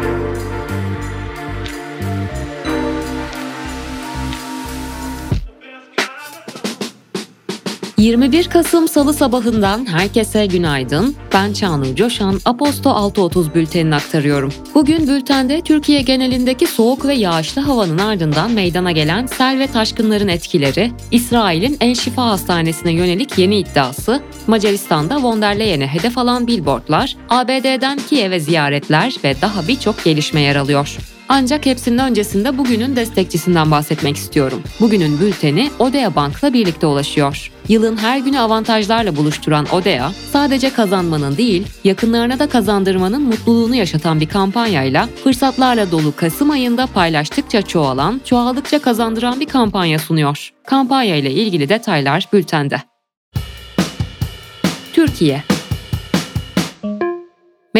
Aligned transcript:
Thank 0.00 0.54
you. 0.54 0.59
21 8.00 8.48
Kasım 8.48 8.88
Salı 8.88 9.14
sabahından 9.14 9.86
herkese 9.86 10.46
günaydın. 10.46 11.16
Ben 11.34 11.52
Çağnur 11.52 11.94
Coşan, 11.94 12.40
Aposto 12.44 12.90
6.30 12.90 13.54
bültenini 13.54 13.94
aktarıyorum. 13.94 14.52
Bugün 14.74 15.08
bültende 15.08 15.60
Türkiye 15.60 16.02
genelindeki 16.02 16.66
soğuk 16.66 17.06
ve 17.06 17.14
yağışlı 17.14 17.62
havanın 17.62 17.98
ardından 17.98 18.50
meydana 18.50 18.92
gelen 18.92 19.26
sel 19.26 19.58
ve 19.58 19.66
taşkınların 19.66 20.28
etkileri, 20.28 20.92
İsrail'in 21.10 21.76
El 21.80 21.94
Şifa 21.94 22.26
Hastanesi'ne 22.26 22.92
yönelik 22.92 23.38
yeni 23.38 23.58
iddiası, 23.58 24.22
Macaristan'da 24.46 25.22
von 25.22 25.42
der 25.42 25.58
Leyen'e 25.58 25.86
hedef 25.86 26.18
alan 26.18 26.46
billboardlar, 26.46 27.16
ABD'den 27.28 27.98
Kiev'e 28.08 28.40
ziyaretler 28.40 29.16
ve 29.24 29.34
daha 29.42 29.68
birçok 29.68 30.04
gelişme 30.04 30.40
yer 30.40 30.56
alıyor. 30.56 31.09
Ancak 31.32 31.66
hepsinin 31.66 31.98
öncesinde 31.98 32.58
bugünün 32.58 32.96
destekçisinden 32.96 33.70
bahsetmek 33.70 34.16
istiyorum. 34.16 34.62
Bugünün 34.80 35.20
bülteni 35.20 35.70
Odea 35.78 36.14
Bank'la 36.14 36.52
birlikte 36.52 36.86
ulaşıyor. 36.86 37.52
Yılın 37.68 37.96
her 37.96 38.18
günü 38.18 38.38
avantajlarla 38.38 39.16
buluşturan 39.16 39.66
Odea, 39.72 40.12
sadece 40.32 40.70
kazanmanın 40.70 41.36
değil, 41.36 41.66
yakınlarına 41.84 42.38
da 42.38 42.48
kazandırmanın 42.48 43.22
mutluluğunu 43.22 43.74
yaşatan 43.74 44.20
bir 44.20 44.28
kampanyayla 44.28 45.08
fırsatlarla 45.24 45.90
dolu 45.90 46.16
Kasım 46.16 46.50
ayında 46.50 46.86
paylaştıkça 46.86 47.62
çoğalan, 47.62 48.20
çoğaldıkça 48.24 48.78
kazandıran 48.78 49.40
bir 49.40 49.46
kampanya 49.46 49.98
sunuyor. 49.98 50.50
Kampanya 50.66 51.16
ile 51.16 51.30
ilgili 51.30 51.68
detaylar 51.68 52.28
bültende. 52.32 52.82
Türkiye 54.92 55.42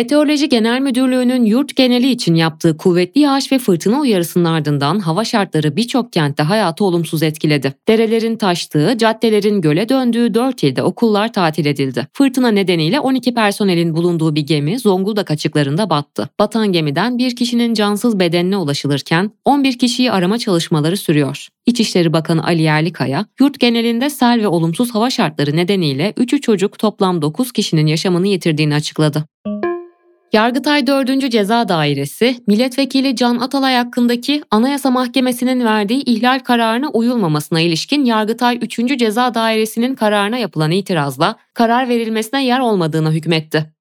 Meteoroloji 0.01 0.49
Genel 0.49 0.81
Müdürlüğü'nün 0.81 1.45
yurt 1.45 1.77
geneli 1.77 2.11
için 2.11 2.35
yaptığı 2.35 2.77
kuvvetli 2.77 3.21
yağış 3.21 3.53
ve 3.53 3.59
fırtına 3.59 4.01
uyarısının 4.01 4.45
ardından 4.45 4.99
hava 4.99 5.25
şartları 5.25 5.77
birçok 5.77 6.13
kentte 6.13 6.43
hayatı 6.43 6.85
olumsuz 6.85 7.23
etkiledi. 7.23 7.75
Derelerin 7.89 8.37
taştığı, 8.37 8.99
caddelerin 8.99 9.61
göle 9.61 9.89
döndüğü 9.89 10.35
4 10.35 10.65
ilde 10.65 10.83
okullar 10.83 11.33
tatil 11.33 11.67
edildi. 11.67 12.07
Fırtına 12.13 12.49
nedeniyle 12.49 13.01
12 13.01 13.35
personelin 13.35 13.97
bulunduğu 13.97 14.35
bir 14.35 14.41
gemi 14.41 14.79
Zonguldak 14.79 15.31
açıklarında 15.31 15.91
battı. 15.91 16.29
Batan 16.39 16.73
gemiden 16.73 17.19
bir 17.19 17.37
kişinin 17.37 17.75
cansız 17.75 18.21
bedenine 18.21 18.57
ulaşılırken 18.57 19.31
11 19.45 19.79
kişiyi 19.79 20.13
arama 20.13 20.39
çalışmaları 20.39 20.97
sürüyor. 20.97 21.49
İçişleri 21.67 22.13
Bakanı 22.13 22.45
Ali 22.45 22.63
Yerlikaya, 22.63 23.27
yurt 23.41 23.61
genelinde 23.61 24.11
sel 24.11 24.41
ve 24.41 24.49
olumsuz 24.49 24.95
hava 24.95 25.11
şartları 25.11 25.57
nedeniyle 25.57 26.11
3'ü 26.11 26.41
çocuk 26.41 26.79
toplam 26.79 27.23
9 27.23 27.53
kişinin 27.53 27.87
yaşamını 27.87 28.27
yitirdiğini 28.27 28.75
açıkladı. 28.75 29.25
Yargıtay 30.33 30.87
4. 30.87 31.31
Ceza 31.31 31.69
Dairesi, 31.69 32.37
milletvekili 32.47 33.17
Can 33.17 33.37
Atalay 33.37 33.75
hakkındaki 33.75 34.43
Anayasa 34.51 34.91
Mahkemesi'nin 34.91 35.65
verdiği 35.65 36.03
ihlal 36.03 36.39
kararına 36.39 36.89
uyulmamasına 36.89 37.61
ilişkin 37.61 38.05
Yargıtay 38.05 38.59
3. 38.63 38.99
Ceza 38.99 39.35
Dairesi'nin 39.35 39.95
kararına 39.95 40.39
yapılan 40.39 40.71
itirazla 40.71 41.37
karar 41.55 41.89
verilmesine 41.89 42.45
yer 42.45 42.61
olmadığına 42.61 43.13
hükmetti. 43.13 43.73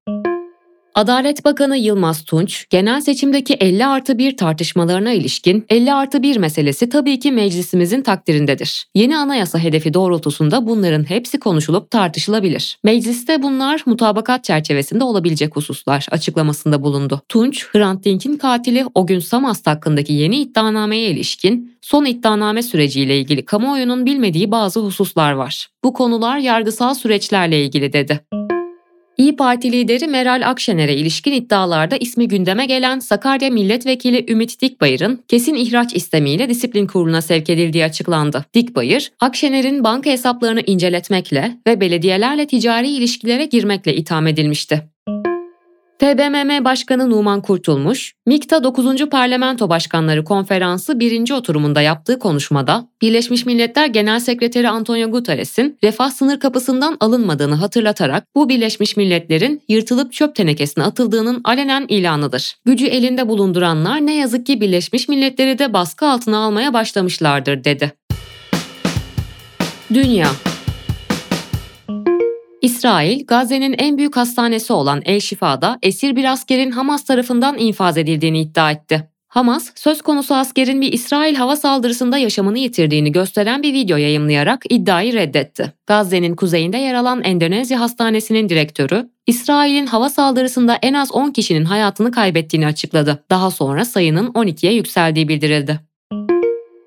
Adalet 0.94 1.44
Bakanı 1.44 1.76
Yılmaz 1.76 2.24
Tunç, 2.24 2.66
genel 2.70 3.00
seçimdeki 3.00 3.54
50 3.54 3.86
artı 3.86 4.18
1 4.18 4.36
tartışmalarına 4.36 5.12
ilişkin 5.12 5.66
50 5.68 5.92
artı 5.92 6.22
1 6.22 6.36
meselesi 6.36 6.88
tabii 6.88 7.18
ki 7.18 7.32
meclisimizin 7.32 8.02
takdirindedir. 8.02 8.86
Yeni 8.94 9.16
anayasa 9.16 9.58
hedefi 9.58 9.94
doğrultusunda 9.94 10.66
bunların 10.66 11.10
hepsi 11.10 11.40
konuşulup 11.40 11.90
tartışılabilir. 11.90 12.78
Mecliste 12.84 13.42
bunlar 13.42 13.82
mutabakat 13.86 14.44
çerçevesinde 14.44 15.04
olabilecek 15.04 15.56
hususlar 15.56 16.06
açıklamasında 16.10 16.82
bulundu. 16.82 17.22
Tunç, 17.28 17.66
Hrant 17.72 18.04
Dink'in 18.04 18.36
katili 18.36 18.86
o 18.94 19.06
gün 19.06 19.18
Samast 19.18 19.66
hakkındaki 19.66 20.12
yeni 20.12 20.40
iddianameye 20.40 21.10
ilişkin 21.10 21.78
son 21.82 22.04
iddianame 22.04 22.62
süreciyle 22.62 23.18
ilgili 23.18 23.44
kamuoyunun 23.44 24.06
bilmediği 24.06 24.50
bazı 24.50 24.80
hususlar 24.80 25.32
var. 25.32 25.68
Bu 25.84 25.92
konular 25.92 26.38
yargısal 26.38 26.94
süreçlerle 26.94 27.64
ilgili 27.64 27.92
dedi. 27.92 28.20
İyi 29.18 29.36
Parti 29.36 29.72
lideri 29.72 30.06
Meral 30.06 30.42
Akşener'e 30.44 30.94
ilişkin 30.94 31.32
iddialarda 31.32 31.96
ismi 31.96 32.28
gündeme 32.28 32.66
gelen 32.66 32.98
Sakarya 32.98 33.50
Milletvekili 33.50 34.32
Ümit 34.32 34.62
Dikbayır'ın 34.62 35.24
kesin 35.28 35.54
ihraç 35.54 35.94
istemiyle 35.94 36.48
disiplin 36.48 36.86
kuruluna 36.86 37.22
sevk 37.22 37.50
edildiği 37.50 37.84
açıklandı. 37.84 38.44
Dikbayır, 38.54 39.12
Akşener'in 39.20 39.84
banka 39.84 40.10
hesaplarını 40.10 40.60
inceletmekle 40.60 41.56
ve 41.66 41.80
belediyelerle 41.80 42.46
ticari 42.46 42.88
ilişkilere 42.88 43.44
girmekle 43.44 43.94
itham 43.96 44.26
edilmişti. 44.26 44.89
TBMM 46.00 46.64
Başkanı 46.64 47.10
Numan 47.10 47.42
Kurtulmuş, 47.42 48.14
MİKTA 48.26 48.64
9. 48.64 49.10
Parlamento 49.10 49.68
Başkanları 49.68 50.24
Konferansı 50.24 51.00
1. 51.00 51.30
oturumunda 51.30 51.80
yaptığı 51.80 52.18
konuşmada 52.18 52.88
Birleşmiş 53.02 53.46
Milletler 53.46 53.86
Genel 53.86 54.20
Sekreteri 54.20 54.68
Antonio 54.68 55.10
Guterres'in 55.10 55.78
refah 55.84 56.10
sınır 56.10 56.40
kapısından 56.40 56.96
alınmadığını 57.00 57.54
hatırlatarak 57.54 58.24
bu 58.36 58.48
Birleşmiş 58.48 58.96
Milletler'in 58.96 59.62
yırtılıp 59.68 60.12
çöp 60.12 60.34
tenekesine 60.34 60.84
atıldığının 60.84 61.40
alenen 61.44 61.86
ilanıdır. 61.88 62.56
Gücü 62.64 62.86
elinde 62.86 63.28
bulunduranlar 63.28 64.06
ne 64.06 64.16
yazık 64.16 64.46
ki 64.46 64.60
Birleşmiş 64.60 65.08
Milletleri 65.08 65.58
de 65.58 65.72
baskı 65.72 66.06
altına 66.06 66.38
almaya 66.38 66.74
başlamışlardır 66.74 67.64
dedi. 67.64 67.92
Dünya 69.94 70.28
İsrail, 72.62 73.26
Gazze'nin 73.26 73.74
en 73.78 73.98
büyük 73.98 74.16
hastanesi 74.16 74.72
olan 74.72 75.02
El 75.04 75.20
Şifa'da 75.20 75.78
esir 75.82 76.16
bir 76.16 76.32
askerin 76.32 76.70
Hamas 76.70 77.04
tarafından 77.04 77.58
infaz 77.58 77.98
edildiğini 77.98 78.40
iddia 78.40 78.70
etti. 78.70 79.10
Hamas, 79.28 79.70
söz 79.74 80.02
konusu 80.02 80.34
askerin 80.34 80.80
bir 80.80 80.92
İsrail 80.92 81.34
hava 81.34 81.56
saldırısında 81.56 82.18
yaşamını 82.18 82.58
yitirdiğini 82.58 83.12
gösteren 83.12 83.62
bir 83.62 83.72
video 83.72 83.96
yayımlayarak 83.96 84.64
iddiayı 84.70 85.12
reddetti. 85.12 85.72
Gazze'nin 85.86 86.36
kuzeyinde 86.36 86.76
yer 86.76 86.94
alan 86.94 87.22
Endonezya 87.22 87.80
Hastanesi'nin 87.80 88.48
direktörü, 88.48 89.10
İsrail'in 89.26 89.86
hava 89.86 90.08
saldırısında 90.08 90.78
en 90.82 90.94
az 90.94 91.12
10 91.12 91.30
kişinin 91.30 91.64
hayatını 91.64 92.10
kaybettiğini 92.10 92.66
açıkladı. 92.66 93.24
Daha 93.30 93.50
sonra 93.50 93.84
sayının 93.84 94.26
12'ye 94.26 94.72
yükseldiği 94.72 95.28
bildirildi. 95.28 95.89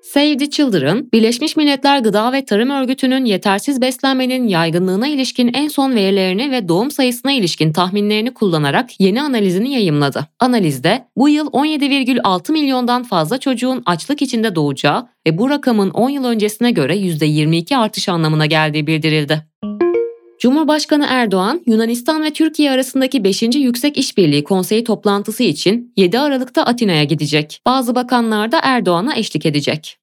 Save 0.04 0.36
the 0.36 0.50
Children, 0.50 1.08
Birleşmiş 1.12 1.56
Milletler 1.56 1.98
Gıda 1.98 2.32
ve 2.32 2.44
Tarım 2.44 2.70
Örgütü'nün 2.70 3.24
yetersiz 3.24 3.80
beslenmenin 3.80 4.48
yaygınlığına 4.48 5.06
ilişkin 5.08 5.50
en 5.54 5.68
son 5.68 5.94
verilerini 5.94 6.50
ve 6.50 6.68
doğum 6.68 6.90
sayısına 6.90 7.32
ilişkin 7.32 7.72
tahminlerini 7.72 8.34
kullanarak 8.34 9.00
yeni 9.00 9.22
analizini 9.22 9.72
yayımladı. 9.72 10.26
Analizde 10.40 11.04
bu 11.16 11.28
yıl 11.28 11.46
17,6 11.46 12.52
milyondan 12.52 13.02
fazla 13.02 13.38
çocuğun 13.40 13.82
açlık 13.86 14.22
içinde 14.22 14.54
doğacağı 14.54 15.08
ve 15.26 15.38
bu 15.38 15.50
rakamın 15.50 15.90
10 15.90 16.10
yıl 16.10 16.24
öncesine 16.24 16.70
göre 16.70 16.96
%22 16.96 17.76
artış 17.76 18.08
anlamına 18.08 18.46
geldiği 18.46 18.86
bildirildi. 18.86 19.42
Cumhurbaşkanı 20.38 21.06
Erdoğan, 21.08 21.62
Yunanistan 21.66 22.22
ve 22.22 22.32
Türkiye 22.32 22.70
arasındaki 22.70 23.24
5. 23.24 23.42
Yüksek 23.42 23.98
İşbirliği 23.98 24.44
Konseyi 24.44 24.84
toplantısı 24.84 25.42
için 25.42 25.92
7 25.96 26.18
Aralık'ta 26.18 26.62
Atina'ya 26.62 27.04
gidecek. 27.04 27.60
Bazı 27.66 27.94
bakanlar 27.94 28.52
da 28.52 28.60
Erdoğan'a 28.62 29.16
eşlik 29.16 29.46
edecek. 29.46 29.98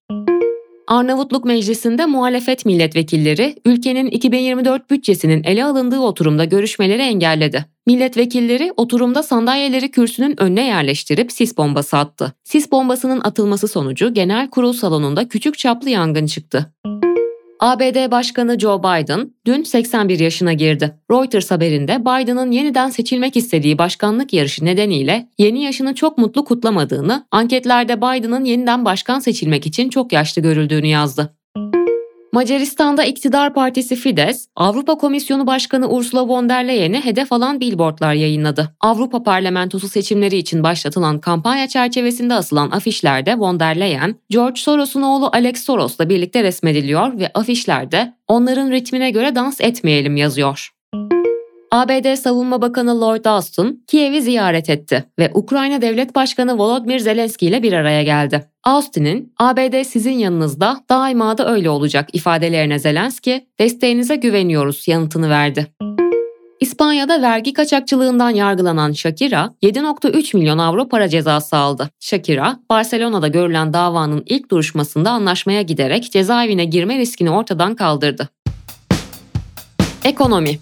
Arnavutluk 0.88 1.46
Meclisi'nde 1.46 2.06
muhalefet 2.06 2.66
milletvekilleri 2.66 3.56
ülkenin 3.66 4.08
2024 4.08 4.90
bütçesinin 4.90 5.44
ele 5.44 5.66
alındığı 5.66 6.00
oturumda 6.00 6.46
görüşmeleri 6.46 7.02
engelledi. 7.02 7.66
Milletvekilleri 7.88 8.74
oturumda 8.78 9.24
sandalyeleri 9.24 9.92
kürsünün 9.92 10.42
önüne 10.42 10.68
yerleştirip 10.68 11.32
sis 11.32 11.58
bombası 11.58 11.98
attı. 11.98 12.34
Sis 12.44 12.72
bombasının 12.72 13.22
atılması 13.24 13.68
sonucu 13.68 14.14
genel 14.14 14.50
kurul 14.50 14.74
salonunda 14.74 15.28
küçük 15.28 15.58
çaplı 15.58 15.90
yangın 15.90 16.26
çıktı. 16.26 16.74
ABD 17.62 18.12
Başkanı 18.12 18.60
Joe 18.60 18.80
Biden 18.80 19.34
dün 19.46 19.64
81 19.64 20.20
yaşına 20.20 20.54
girdi. 20.54 20.96
Reuters 21.12 21.52
haberinde 21.52 22.02
Biden'ın 22.02 22.52
yeniden 22.52 22.90
seçilmek 22.90 23.38
istediği 23.38 23.78
başkanlık 23.78 24.34
yarışı 24.34 24.66
nedeniyle 24.66 25.30
yeni 25.38 25.64
yaşını 25.64 25.96
çok 25.96 26.18
mutlu 26.18 26.46
kutlamadığını, 26.46 27.28
anketlerde 27.32 27.98
Biden'ın 27.98 28.46
yeniden 28.46 28.86
başkan 28.86 29.20
seçilmek 29.20 29.66
için 29.66 29.90
çok 29.90 30.14
yaşlı 30.14 30.42
görüldüğünü 30.42 30.88
yazdı. 30.88 31.36
Macaristan'da 32.32 33.04
iktidar 33.04 33.54
partisi 33.54 33.96
Fidesz, 33.96 34.46
Avrupa 34.56 34.98
Komisyonu 34.98 35.48
Başkanı 35.48 35.90
Ursula 35.90 36.28
von 36.28 36.50
der 36.50 36.68
Leyen'i 36.68 37.06
hedef 37.06 37.32
alan 37.32 37.60
billboardlar 37.60 38.14
yayınladı. 38.14 38.76
Avrupa 38.80 39.24
Parlamentosu 39.24 39.88
seçimleri 39.90 40.38
için 40.38 40.64
başlatılan 40.64 41.20
kampanya 41.20 41.68
çerçevesinde 41.68 42.34
asılan 42.34 42.72
afişlerde 42.72 43.40
von 43.40 43.60
der 43.60 43.80
Leyen, 43.80 44.16
George 44.30 44.62
Soros'un 44.62 45.02
oğlu 45.02 45.30
Alex 45.34 45.64
Soros'la 45.64 46.10
birlikte 46.10 46.44
resmediliyor 46.44 47.20
ve 47.20 47.32
afişlerde 47.34 48.14
onların 48.28 48.72
ritmine 48.72 49.12
göre 49.12 49.36
dans 49.36 49.62
etmeyelim 49.62 50.18
yazıyor. 50.18 50.81
ABD 51.72 52.16
Savunma 52.16 52.62
Bakanı 52.62 53.02
Lloyd 53.02 53.26
Austin 53.26 53.84
Kiev'i 53.88 54.22
ziyaret 54.22 54.70
etti 54.70 55.06
ve 55.20 55.32
Ukrayna 55.34 55.82
Devlet 55.82 56.16
Başkanı 56.16 56.58
Volodymyr 56.58 57.00
Zelenski 57.00 57.46
ile 57.46 57.64
bir 57.64 57.74
araya 57.74 58.04
geldi. 58.04 58.48
Austin'in 58.64 59.34
ABD 59.38 59.84
sizin 59.84 60.12
yanınızda 60.12 60.78
daima 60.90 61.38
da 61.38 61.52
öyle 61.54 61.70
olacak 61.70 62.10
ifadelerine 62.14 62.80
Zelenski 62.80 63.48
desteğinize 63.60 64.16
güveniyoruz 64.16 64.88
yanıtını 64.88 65.30
verdi. 65.30 65.68
İspanya'da 66.60 67.22
vergi 67.22 67.54
kaçakçılığından 67.54 68.30
yargılanan 68.30 68.92
Shakira 68.92 69.54
7.3 69.64 70.38
milyon 70.38 70.58
avro 70.58 70.90
para 70.90 71.10
cezası 71.10 71.58
aldı. 71.58 71.90
Shakira, 72.00 72.60
Barcelona'da 72.70 73.28
görülen 73.28 73.74
davanın 73.74 74.24
ilk 74.26 74.52
duruşmasında 74.52 75.12
anlaşmaya 75.12 75.62
giderek 75.62 76.12
cezaevine 76.12 76.66
girme 76.66 76.98
riskini 76.98 77.30
ortadan 77.30 77.76
kaldırdı. 77.76 78.30
Ekonomi 80.04 80.60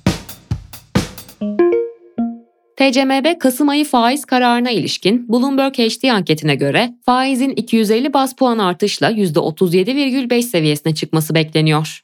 TCMB 2.80 3.40
Kasım 3.40 3.70
ayı 3.70 3.86
faiz 3.86 4.26
kararına 4.26 4.72
ilişkin 4.72 5.30
Bloomberg 5.30 5.74
HD 5.74 6.10
anketine 6.10 6.56
göre 6.56 6.94
faizin 7.06 7.50
250 7.50 8.14
bas 8.14 8.36
puan 8.36 8.58
artışla 8.58 9.12
%37,5 9.12 10.42
seviyesine 10.42 10.96
çıkması 10.96 11.36
bekleniyor. 11.36 12.02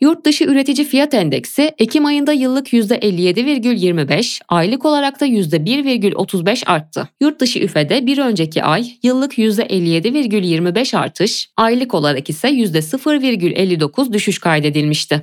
Yurt 0.00 0.24
dışı 0.24 0.44
üretici 0.44 0.86
fiyat 0.86 1.14
endeksi 1.14 1.74
Ekim 1.78 2.06
ayında 2.06 2.32
yıllık 2.32 2.72
%57,25, 2.72 4.40
aylık 4.48 4.84
olarak 4.84 5.20
da 5.20 5.26
%1,35 5.26 6.66
arttı. 6.66 7.08
Yurt 7.20 7.40
dışı 7.40 7.58
üfede 7.58 8.06
bir 8.06 8.18
önceki 8.18 8.62
ay 8.62 8.86
yıllık 9.02 9.38
%57,25 9.38 10.96
artış, 10.96 11.48
aylık 11.56 11.94
olarak 11.94 12.30
ise 12.30 12.48
%0,59 12.48 14.12
düşüş 14.12 14.38
kaydedilmişti. 14.38 15.22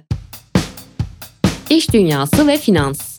İş 1.69 1.93
dünyası 1.93 2.47
ve 2.47 2.57
finans 2.57 3.12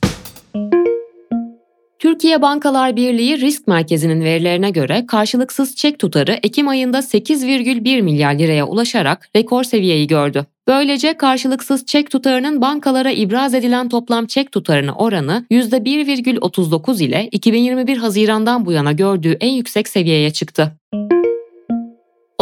Türkiye 2.05 2.43
Bankalar 2.43 2.97
Birliği 2.97 3.41
Risk 3.41 3.67
Merkezi'nin 3.67 4.25
verilerine 4.25 4.71
göre 4.71 5.07
karşılıksız 5.07 5.77
çek 5.77 5.99
tutarı 5.99 6.33
Ekim 6.43 6.69
ayında 6.69 6.99
8,1 6.99 8.03
milyar 8.03 8.35
liraya 8.35 8.67
ulaşarak 8.67 9.29
rekor 9.37 9.65
seviyeyi 9.65 10.07
gördü. 10.07 10.47
Böylece 10.69 11.17
karşılıksız 11.17 11.87
çek 11.87 12.11
tutarının 12.11 12.61
bankalara 12.61 13.11
ibraz 13.11 13.55
edilen 13.55 13.89
toplam 13.89 14.27
çek 14.27 14.53
tutarına 14.53 14.95
oranı 14.95 15.47
%1,39 15.51 17.03
ile 17.03 17.29
2021 17.33 17.97
Haziran'dan 17.97 18.67
bu 18.67 18.73
yana 18.73 18.93
gördüğü 18.93 19.37
en 19.41 19.53
yüksek 19.53 19.89
seviyeye 19.89 20.31
çıktı. 20.31 20.73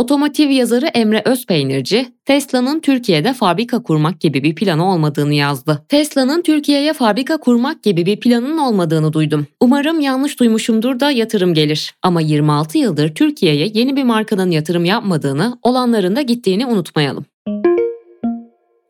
Otomotiv 0.02 0.50
yazarı 0.50 0.86
Emre 0.86 1.22
Özpeynirci, 1.24 2.06
Tesla'nın 2.24 2.80
Türkiye'de 2.80 3.32
fabrika 3.32 3.82
kurmak 3.82 4.20
gibi 4.20 4.42
bir 4.42 4.54
planı 4.54 4.92
olmadığını 4.92 5.34
yazdı. 5.34 5.84
Tesla'nın 5.88 6.42
Türkiye'ye 6.42 6.92
fabrika 6.92 7.36
kurmak 7.36 7.82
gibi 7.82 8.06
bir 8.06 8.20
planının 8.20 8.58
olmadığını 8.58 9.12
duydum. 9.12 9.46
Umarım 9.60 10.00
yanlış 10.00 10.40
duymuşumdur 10.40 11.00
da 11.00 11.10
yatırım 11.10 11.54
gelir. 11.54 11.94
Ama 12.02 12.20
26 12.20 12.78
yıldır 12.78 13.14
Türkiye'ye 13.14 13.70
yeni 13.74 13.96
bir 13.96 14.04
markanın 14.04 14.50
yatırım 14.50 14.84
yapmadığını, 14.84 15.58
olanların 15.62 16.16
da 16.16 16.22
gittiğini 16.22 16.66
unutmayalım. 16.66 17.24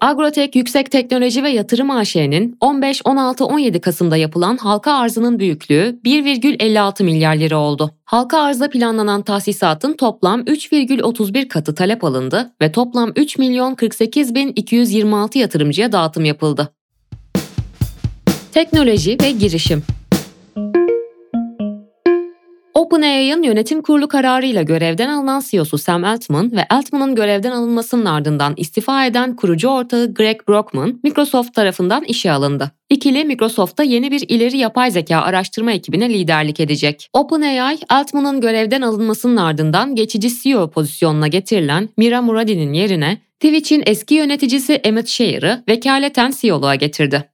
Agrotek 0.02 0.56
Yüksek 0.56 0.90
Teknoloji 0.90 1.42
ve 1.42 1.50
Yatırım 1.50 1.90
AŞ'nin 1.90 2.56
15, 2.60 3.02
16, 3.04 3.44
17 3.44 3.80
Kasım'da 3.80 4.16
yapılan 4.16 4.56
halka 4.56 4.92
arzının 4.92 5.38
büyüklüğü 5.38 6.00
1,56 6.04 7.02
milyar 7.02 7.36
lira 7.36 7.58
oldu. 7.58 7.90
Halka 8.04 8.40
arzda 8.40 8.70
planlanan 8.70 9.22
tahsisatın 9.22 9.92
toplam 9.92 10.40
3,31 10.40 11.48
katı 11.48 11.74
talep 11.74 12.04
alındı 12.04 12.52
ve 12.62 12.72
toplam 12.72 13.12
3 13.16 13.38
milyon 13.38 13.74
48 13.74 14.34
bin 14.34 14.52
226 14.56 15.38
yatırımcıya 15.38 15.92
dağıtım 15.92 16.24
yapıldı. 16.24 16.68
Teknoloji 18.52 19.16
ve 19.22 19.30
girişim 19.30 19.82
OpenAI'ın 22.82 23.42
yönetim 23.42 23.82
kurulu 23.82 24.08
kararıyla 24.08 24.62
görevden 24.62 25.08
alınan 25.08 25.42
CEO'su 25.50 25.78
Sam 25.78 26.04
Altman 26.04 26.52
ve 26.52 26.66
Altman'ın 26.70 27.14
görevden 27.14 27.50
alınmasının 27.50 28.04
ardından 28.04 28.54
istifa 28.56 29.06
eden 29.06 29.36
kurucu 29.36 29.68
ortağı 29.68 30.14
Greg 30.14 30.48
Brockman, 30.48 31.00
Microsoft 31.02 31.54
tarafından 31.54 32.04
işe 32.04 32.32
alındı. 32.32 32.70
İkili 32.90 33.24
Microsoft'ta 33.24 33.82
yeni 33.82 34.10
bir 34.10 34.24
ileri 34.28 34.58
yapay 34.58 34.90
zeka 34.90 35.16
araştırma 35.16 35.72
ekibine 35.72 36.10
liderlik 36.10 36.60
edecek. 36.60 37.08
OpenAI, 37.12 37.78
Altman'ın 37.88 38.40
görevden 38.40 38.82
alınmasının 38.82 39.36
ardından 39.36 39.94
geçici 39.94 40.42
CEO 40.42 40.70
pozisyonuna 40.70 41.28
getirilen 41.28 41.88
Mira 41.96 42.22
Muradi'nin 42.22 42.72
yerine 42.72 43.18
Twitch'in 43.40 43.82
eski 43.86 44.14
yöneticisi 44.14 44.72
Emmett 44.72 45.08
Shear'ı 45.08 45.62
vekaleten 45.68 46.32
CEO'luğa 46.40 46.74
getirdi. 46.74 47.31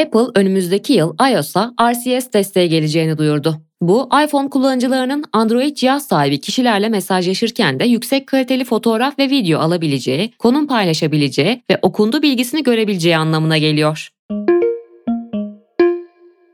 Apple 0.00 0.40
önümüzdeki 0.40 0.92
yıl 0.92 1.14
iOS'a 1.32 1.72
RCS 1.82 2.32
desteği 2.32 2.68
geleceğini 2.68 3.18
duyurdu. 3.18 3.56
Bu 3.80 4.08
iPhone 4.24 4.50
kullanıcılarının 4.50 5.24
Android 5.32 5.76
cihaz 5.76 6.06
sahibi 6.06 6.40
kişilerle 6.40 6.88
mesajlaşırken 6.88 7.80
de 7.80 7.84
yüksek 7.84 8.26
kaliteli 8.26 8.64
fotoğraf 8.64 9.18
ve 9.18 9.30
video 9.30 9.60
alabileceği, 9.60 10.32
konum 10.38 10.66
paylaşabileceği 10.66 11.62
ve 11.70 11.78
okundu 11.82 12.22
bilgisini 12.22 12.62
görebileceği 12.62 13.16
anlamına 13.16 13.58
geliyor. 13.58 14.10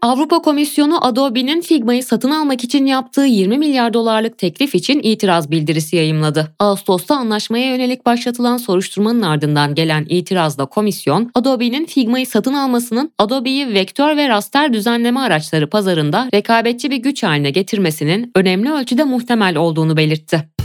Avrupa 0.06 0.42
Komisyonu 0.42 1.06
Adobe'nin 1.06 1.60
Figma'yı 1.60 2.04
satın 2.04 2.30
almak 2.30 2.64
için 2.64 2.86
yaptığı 2.86 3.24
20 3.24 3.58
milyar 3.58 3.94
dolarlık 3.94 4.38
teklif 4.38 4.74
için 4.74 5.00
itiraz 5.02 5.50
bildirisi 5.50 5.96
yayımladı. 5.96 6.54
Ağustos'ta 6.58 7.16
anlaşmaya 7.16 7.70
yönelik 7.70 8.06
başlatılan 8.06 8.56
soruşturmanın 8.56 9.22
ardından 9.22 9.74
gelen 9.74 10.06
itirazla 10.08 10.66
komisyon, 10.66 11.30
Adobe'nin 11.34 11.86
Figma'yı 11.86 12.26
satın 12.26 12.54
almasının 12.54 13.12
Adobe'yi 13.18 13.74
vektör 13.74 14.16
ve 14.16 14.28
raster 14.28 14.72
düzenleme 14.72 15.20
araçları 15.20 15.70
pazarında 15.70 16.28
rekabetçi 16.34 16.90
bir 16.90 16.96
güç 16.96 17.22
haline 17.22 17.50
getirmesinin 17.50 18.30
önemli 18.34 18.72
ölçüde 18.72 19.04
muhtemel 19.04 19.56
olduğunu 19.56 19.96
belirtti. 19.96 20.55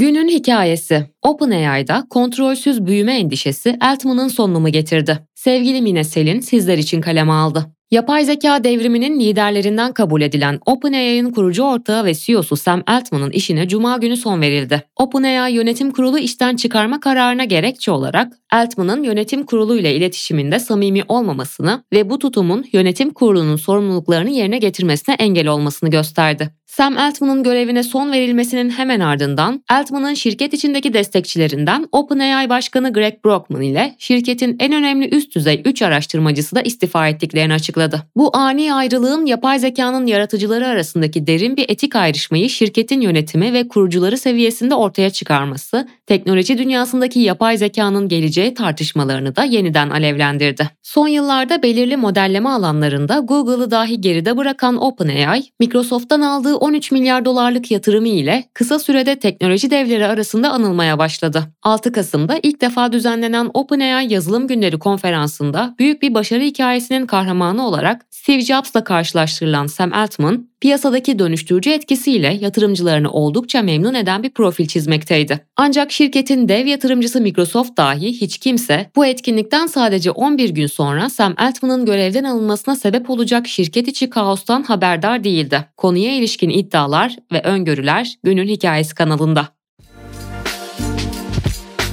Günün 0.00 0.28
hikayesi. 0.28 1.06
OpenAI'da 1.22 2.06
kontrolsüz 2.10 2.86
büyüme 2.86 3.18
endişesi 3.18 3.76
Altman'ın 3.80 4.28
sonunu 4.28 4.68
getirdi. 4.68 5.18
Sevgili 5.34 5.82
Mine 5.82 6.04
Selin 6.04 6.40
sizler 6.40 6.78
için 6.78 7.00
kaleme 7.00 7.32
aldı. 7.32 7.66
Yapay 7.90 8.24
zeka 8.24 8.64
devriminin 8.64 9.20
liderlerinden 9.20 9.92
kabul 9.92 10.22
edilen 10.22 10.58
OpenAI'ın 10.66 11.30
kurucu 11.30 11.62
ortağı 11.62 12.04
ve 12.04 12.14
CEO'su 12.14 12.56
Sam 12.56 12.82
Altman'ın 12.86 13.30
işine 13.30 13.68
cuma 13.68 13.96
günü 13.96 14.16
son 14.16 14.40
verildi. 14.40 14.82
OpenAI 14.96 15.52
yönetim 15.52 15.90
kurulu 15.90 16.18
işten 16.18 16.56
çıkarma 16.56 17.00
kararına 17.00 17.44
gerekçe 17.44 17.90
olarak 17.90 18.32
Altman'ın 18.52 19.02
yönetim 19.02 19.46
kurulu 19.46 19.78
ile 19.78 19.94
iletişiminde 19.94 20.58
samimi 20.58 21.02
olmamasını 21.08 21.84
ve 21.92 22.10
bu 22.10 22.18
tutumun 22.18 22.64
yönetim 22.72 23.10
kurulunun 23.10 23.56
sorumluluklarını 23.56 24.30
yerine 24.30 24.58
getirmesine 24.58 25.14
engel 25.14 25.46
olmasını 25.46 25.90
gösterdi. 25.90 26.50
Sam 26.70 26.98
Altman'ın 26.98 27.42
görevine 27.42 27.82
son 27.82 28.12
verilmesinin 28.12 28.70
hemen 28.70 29.00
ardından 29.00 29.64
Altman'ın 29.68 30.14
şirket 30.14 30.54
içindeki 30.54 30.94
destekçilerinden 30.94 31.86
OpenAI 31.92 32.48
Başkanı 32.48 32.92
Greg 32.92 33.24
Brockman 33.24 33.62
ile 33.62 33.94
şirketin 33.98 34.56
en 34.60 34.72
önemli 34.72 35.08
üst 35.08 35.34
düzey 35.34 35.62
3 35.64 35.82
araştırmacısı 35.82 36.56
da 36.56 36.62
istifa 36.62 37.08
ettiklerini 37.08 37.52
açıkladı. 37.52 38.02
Bu 38.16 38.36
ani 38.36 38.74
ayrılığın 38.74 39.26
yapay 39.26 39.58
zekanın 39.58 40.06
yaratıcıları 40.06 40.66
arasındaki 40.66 41.26
derin 41.26 41.56
bir 41.56 41.64
etik 41.68 41.96
ayrışmayı 41.96 42.50
şirketin 42.50 43.00
yönetimi 43.00 43.52
ve 43.52 43.68
kurucuları 43.68 44.18
seviyesinde 44.18 44.74
ortaya 44.74 45.10
çıkarması, 45.10 45.88
teknoloji 46.06 46.58
dünyasındaki 46.58 47.20
yapay 47.20 47.58
zekanın 47.58 48.08
geleceği 48.40 48.54
tartışmalarını 48.54 49.36
da 49.36 49.44
yeniden 49.44 49.90
alevlendirdi. 49.90 50.70
Son 50.82 51.08
yıllarda 51.08 51.62
belirli 51.62 51.96
modelleme 51.96 52.48
alanlarında 52.48 53.18
Google'ı 53.18 53.70
dahi 53.70 54.00
geride 54.00 54.36
bırakan 54.36 54.82
OpenAI, 54.82 55.42
Microsoft'tan 55.60 56.20
aldığı 56.20 56.56
13 56.56 56.92
milyar 56.92 57.24
dolarlık 57.24 57.70
yatırımı 57.70 58.08
ile 58.08 58.44
kısa 58.54 58.78
sürede 58.78 59.18
teknoloji 59.18 59.70
devleri 59.70 60.06
arasında 60.06 60.50
anılmaya 60.50 60.98
başladı. 60.98 61.42
6 61.62 61.92
Kasım'da 61.92 62.38
ilk 62.42 62.60
defa 62.60 62.92
düzenlenen 62.92 63.50
OpenAI 63.54 64.12
Yazılım 64.12 64.46
Günleri 64.46 64.78
konferansında 64.78 65.74
büyük 65.78 66.02
bir 66.02 66.14
başarı 66.14 66.42
hikayesinin 66.42 67.06
kahramanı 67.06 67.66
olarak 67.66 68.06
Steve 68.10 68.40
Jobs'la 68.40 68.84
karşılaştırılan 68.84 69.66
Sam 69.66 69.92
Altman, 69.92 70.49
piyasadaki 70.60 71.18
dönüştürücü 71.18 71.70
etkisiyle 71.70 72.38
yatırımcılarını 72.40 73.10
oldukça 73.10 73.62
memnun 73.62 73.94
eden 73.94 74.22
bir 74.22 74.30
profil 74.30 74.66
çizmekteydi. 74.66 75.46
Ancak 75.56 75.92
şirketin 75.92 76.48
dev 76.48 76.66
yatırımcısı 76.66 77.20
Microsoft 77.20 77.76
dahi 77.76 78.08
hiç 78.20 78.38
kimse 78.38 78.90
bu 78.96 79.06
etkinlikten 79.06 79.66
sadece 79.66 80.10
11 80.10 80.50
gün 80.50 80.66
sonra 80.66 81.10
Sam 81.10 81.34
Altman'ın 81.36 81.86
görevden 81.86 82.24
alınmasına 82.24 82.76
sebep 82.76 83.10
olacak 83.10 83.48
şirket 83.48 83.88
içi 83.88 84.10
kaostan 84.10 84.62
haberdar 84.62 85.24
değildi. 85.24 85.64
Konuya 85.76 86.16
ilişkin 86.16 86.50
iddialar 86.50 87.16
ve 87.32 87.42
öngörüler 87.42 88.14
günün 88.22 88.48
hikayesi 88.48 88.94
kanalında. 88.94 89.59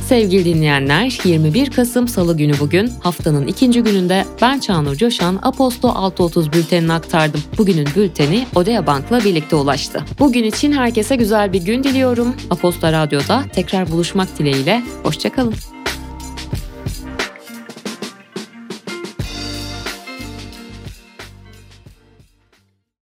Sevgili 0.08 0.46
dinleyenler 0.46 1.20
21 1.24 1.72
Kasım 1.72 2.08
Salı 2.08 2.38
günü 2.38 2.60
bugün 2.60 2.92
haftanın 3.00 3.48
ikinci 3.48 3.84
gününde 3.84 4.26
ben 4.42 4.60
Çağnur 4.60 4.96
Coşan 4.96 5.40
Aposto 5.42 5.90
630 5.90 6.54
bültenini 6.54 6.94
aktardım. 6.94 7.42
Bugünün 7.58 7.88
bülteni 7.96 8.48
Odea 8.56 8.88
Bank'la 8.88 9.24
birlikte 9.24 9.56
ulaştı. 9.56 10.04
Bugün 10.20 10.44
için 10.44 10.72
herkese 10.72 11.16
güzel 11.16 11.54
bir 11.54 11.62
gün 11.62 11.84
diliyorum. 11.84 12.36
Aposto 12.50 12.92
Radyo'da 12.92 13.44
tekrar 13.54 13.92
buluşmak 13.92 14.40
dileğiyle. 14.40 14.84
Hoşçakalın. 15.04 15.54